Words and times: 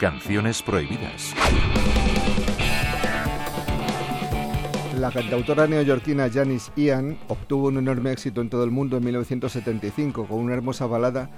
Canciones 0.00 0.62
prohibidas. 0.62 1.34
La 4.98 5.10
cantautora 5.10 5.66
neoyorquina 5.66 6.28
Janice 6.30 6.70
Ian 6.76 7.18
obtuvo 7.28 7.68
un 7.68 7.78
enorme 7.78 8.12
éxito 8.12 8.42
en 8.42 8.50
todo 8.50 8.64
el 8.64 8.70
mundo 8.70 8.98
en 8.98 9.04
1975 9.04 10.26
con 10.26 10.38
una 10.40 10.52
hermosa 10.52 10.86
balada 10.86 11.30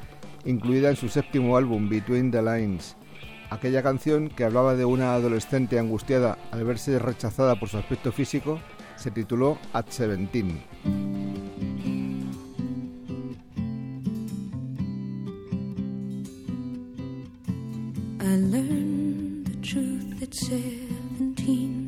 incluida 0.44 0.90
en 0.90 0.96
su 0.96 1.08
séptimo 1.08 1.56
álbum 1.56 1.88
Between 1.88 2.32
the 2.32 2.42
Lines. 2.42 2.96
Aquella 3.50 3.82
canción, 3.82 4.28
que 4.28 4.44
hablaba 4.44 4.74
de 4.74 4.84
una 4.84 5.14
adolescente 5.14 5.78
angustiada 5.78 6.36
al 6.50 6.64
verse 6.64 6.98
rechazada 6.98 7.60
por 7.60 7.68
su 7.68 7.78
aspecto 7.78 8.10
físico, 8.10 8.58
se 8.96 9.12
tituló 9.12 9.58
At 9.72 9.88
Seventeen. 9.88 11.37
I 18.28 18.36
learned 18.36 19.46
the 19.46 19.56
truth 19.66 20.22
at 20.22 20.34
seventeen. 20.34 21.78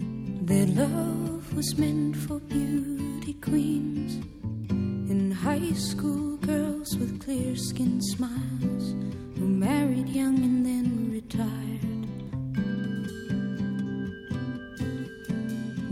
That 0.47 0.71
love 0.71 1.55
was 1.55 1.77
meant 1.77 2.16
for 2.16 2.41
beauty 2.41 3.35
queens. 3.35 4.25
In 4.71 5.33
high 5.33 5.73
school 5.73 6.39
girls 6.39 6.97
with 6.97 7.21
clear 7.23 7.55
skin 7.57 8.01
smiles 8.01 8.95
who 9.37 9.47
married 9.47 10.09
young 10.09 10.39
and 10.43 10.65
then 10.65 11.11
retired. 11.13 12.07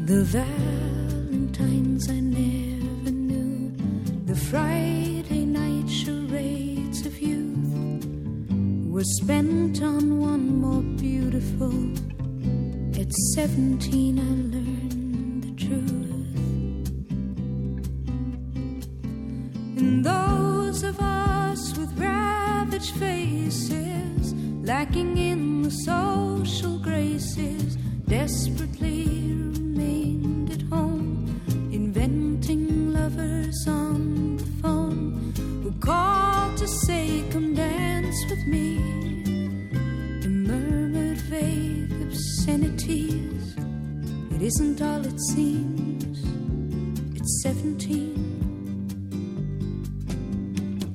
The 0.06 0.22
Valentines 0.38 2.08
I 2.08 2.20
never 2.20 3.10
knew, 3.10 3.76
the 4.24 4.34
Friday 4.34 5.17
were 8.98 9.04
spent 9.04 9.80
on 9.80 10.18
one 10.18 10.60
more 10.60 10.82
beautiful. 10.98 11.72
At 13.00 13.12
17, 13.36 14.18
I 14.18 14.22
learned 14.54 15.44
the 15.44 15.54
truth. 15.64 16.34
And 19.78 20.04
those 20.04 20.82
of 20.82 20.98
us 20.98 21.78
with 21.78 21.96
ravaged 21.96 22.96
faces, 22.96 24.34
lacking 24.64 25.16
in 25.16 25.62
the 25.62 25.70
social 25.70 26.27
me. 38.48 38.78
Murmured 40.26 41.18
vague 41.28 41.92
obscenities. 42.02 43.56
It 44.34 44.42
isn't 44.42 44.80
all 44.80 45.04
it 45.04 45.20
seems. 45.20 46.18
It's 47.18 47.42
17. 47.42 48.24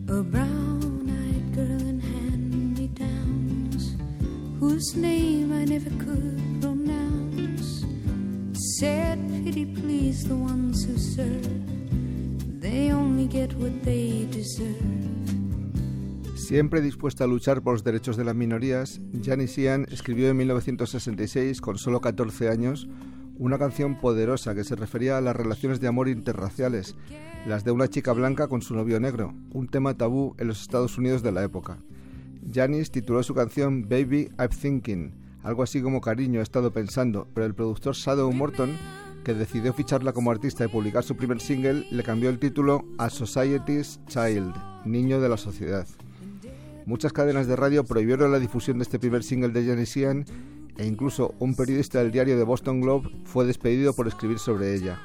A 0.09 0.23
brown 0.23 1.09
eyed 1.23 1.55
girl 1.55 1.81
in 1.89 1.99
hand 1.99 2.77
me 2.77 2.87
downs, 2.87 3.95
whose 4.59 4.95
name 4.95 5.51
I 5.51 5.65
never 5.65 5.89
could 6.03 6.41
pronounce, 6.61 7.85
said, 8.77 9.19
Pity 9.43 9.65
please 9.65 10.23
the 10.23 10.35
ones 10.35 10.85
who 10.85 10.97
serve. 10.97 12.61
They 12.61 12.91
only 12.91 13.27
get 13.27 13.53
what 13.55 13.83
they 13.83 14.25
deserve. 14.31 15.32
Siempre 16.53 16.81
dispuesta 16.81 17.23
a 17.23 17.27
luchar 17.27 17.63
por 17.63 17.73
los 17.73 17.83
derechos 17.83 18.15
de 18.15 18.23
las 18.23 18.35
minorías, 18.35 19.01
Janice 19.23 19.63
Ian 19.63 19.87
escribió 19.89 20.29
en 20.29 20.37
1966, 20.37 21.59
con 21.61 21.79
solo 21.79 21.99
14 21.99 22.47
años, 22.47 22.87
una 23.39 23.57
canción 23.57 23.99
poderosa 23.99 24.53
que 24.53 24.63
se 24.63 24.75
refería 24.75 25.17
a 25.17 25.21
las 25.21 25.35
relaciones 25.35 25.79
de 25.79 25.87
amor 25.87 26.09
interraciales, 26.09 26.95
las 27.47 27.63
de 27.63 27.71
una 27.71 27.87
chica 27.87 28.13
blanca 28.13 28.49
con 28.49 28.61
su 28.61 28.75
novio 28.75 28.99
negro, 28.99 29.33
un 29.51 29.67
tema 29.67 29.97
tabú 29.97 30.35
en 30.37 30.47
los 30.47 30.61
Estados 30.61 30.95
Unidos 30.99 31.23
de 31.23 31.31
la 31.31 31.43
época. 31.43 31.79
Janice 32.53 32.91
tituló 32.91 33.23
su 33.23 33.33
canción 33.33 33.89
Baby 33.89 34.29
I'm 34.37 34.49
Thinking, 34.49 35.15
algo 35.41 35.63
así 35.63 35.81
como 35.81 36.01
cariño 36.01 36.39
he 36.39 36.43
estado 36.43 36.71
pensando, 36.71 37.27
pero 37.33 37.47
el 37.47 37.55
productor 37.55 37.95
Shadow 37.95 38.31
Morton, 38.31 38.77
que 39.23 39.33
decidió 39.33 39.73
ficharla 39.73 40.13
como 40.13 40.29
artista 40.29 40.65
y 40.65 40.67
publicar 40.67 41.03
su 41.03 41.15
primer 41.15 41.41
single, 41.41 41.87
le 41.89 42.03
cambió 42.03 42.29
el 42.29 42.37
título 42.37 42.85
a 42.99 43.09
Society's 43.09 43.99
Child, 44.05 44.53
Niño 44.85 45.19
de 45.19 45.29
la 45.29 45.37
Sociedad. 45.37 45.87
Muchas 46.85 47.13
cadenas 47.13 47.47
de 47.47 47.55
radio 47.55 47.85
prohibieron 47.85 48.31
la 48.31 48.39
difusión 48.39 48.77
de 48.77 48.83
este 48.83 48.99
primer 48.99 49.23
single 49.23 49.49
de 49.49 49.65
Janice 49.65 50.01
Ian 50.01 50.25
e 50.77 50.85
incluso 50.85 51.33
un 51.39 51.55
periodista 51.55 51.99
del 51.99 52.11
diario 52.11 52.37
The 52.37 52.43
Boston 52.43 52.81
Globe 52.81 53.09
fue 53.25 53.45
despedido 53.45 53.93
por 53.93 54.07
escribir 54.07 54.39
sobre 54.39 54.75
ella. 54.75 54.99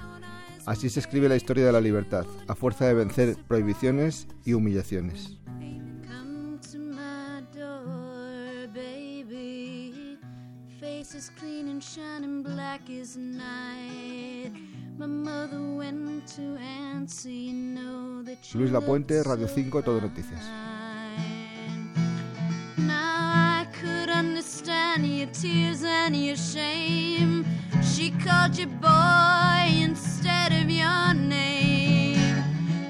Así 0.66 0.90
se 0.90 1.00
escribe 1.00 1.28
la 1.28 1.36
historia 1.36 1.64
de 1.66 1.72
la 1.72 1.80
libertad, 1.80 2.26
a 2.46 2.54
fuerza 2.54 2.86
de 2.86 2.94
vencer 2.94 3.36
prohibiciones 3.46 4.26
y 4.44 4.54
humillaciones. 4.54 5.38
Luis 18.54 18.72
Lapuente, 18.72 19.22
Radio 19.22 19.48
so 19.48 19.54
5, 19.54 19.82
Todo 19.82 20.00
Noticias. 20.00 20.77
Understand 24.98 25.18
your 25.18 25.28
tears 25.28 25.84
and 25.84 26.16
your 26.16 26.36
shame. 26.36 27.44
She 27.82 28.10
called 28.10 28.56
you 28.56 28.66
boy 28.66 29.68
instead 29.68 30.52
of 30.52 30.70
your 30.70 31.14
name. 31.14 32.42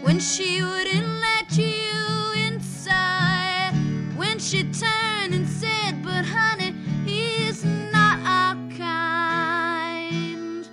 When 0.02 0.18
she 0.18 0.62
wouldn't 0.62 1.08
let 1.20 1.56
you 1.56 2.32
inside. 2.46 3.72
When 4.16 4.38
she 4.38 4.62
turned 4.64 5.34
and 5.34 5.46
said, 5.46 6.02
But 6.02 6.24
honey, 6.24 6.74
he's 7.04 7.64
not 7.64 8.18
our 8.24 8.54
kind. 8.76 10.68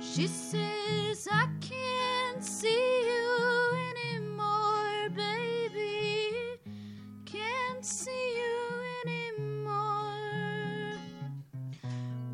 She 0.00 0.26
says, 0.26 1.28
I 1.30 1.48
can't 1.60 2.44
see 2.44 2.99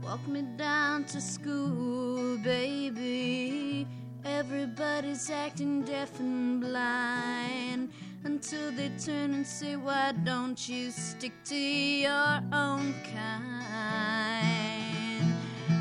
Walk 0.06 0.28
me 0.28 0.42
down 0.56 1.02
to 1.06 1.20
school, 1.20 2.38
baby. 2.38 3.88
Everybody's 4.24 5.28
acting 5.30 5.82
deaf 5.82 6.20
and 6.20 6.60
blind 6.60 7.90
until 8.22 8.70
they 8.70 8.92
turn 9.04 9.34
and 9.34 9.44
say, 9.44 9.74
Why 9.74 10.12
don't 10.22 10.68
you 10.68 10.92
stick 10.92 11.32
to 11.46 11.56
your 11.56 12.40
own 12.52 12.94
kind? 13.12 14.14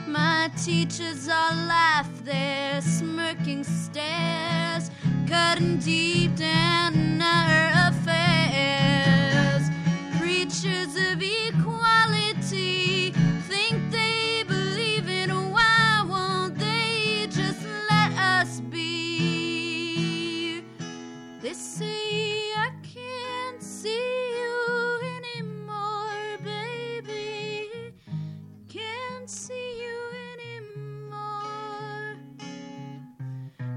My 0.07 0.49
teachers 0.57 1.29
all 1.29 1.55
laugh 1.67 2.09
their 2.23 2.81
smirking 2.81 3.63
stares, 3.63 4.89
cutting 5.27 5.77
deep 5.77 6.35
down 6.35 7.21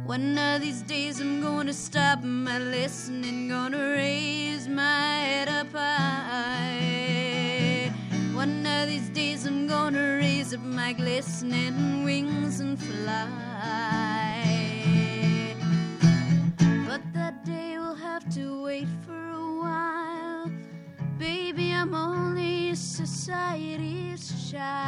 One 0.08 0.38
of 0.38 0.62
these 0.62 0.80
days 0.80 1.20
I'm 1.20 1.42
gonna 1.42 1.74
stop 1.74 2.22
my 2.22 2.58
listening, 2.58 3.50
gonna 3.50 3.90
raise 3.90 4.66
my 4.66 5.18
head 5.20 5.48
up 5.50 5.70
high. 5.70 6.80
One 8.32 8.64
of 8.64 8.88
these 8.88 9.10
days 9.10 9.44
I'm 9.44 9.66
gonna 9.66 10.16
raise 10.16 10.54
up 10.54 10.62
my 10.62 10.94
glistening 10.94 12.04
wings 12.04 12.60
and 12.60 12.78
fly. 12.80 13.14
But 16.88 17.02
that 17.12 17.44
day 17.44 17.78
will 17.78 17.94
have 17.94 18.26
to 18.34 18.62
wait 18.62 18.88
for 19.04 19.28
a 19.28 19.52
while. 19.60 20.50
Baby, 21.18 21.72
I'm 21.72 21.94
only 21.94 22.74
society's 22.74 24.50
child. 24.50 24.87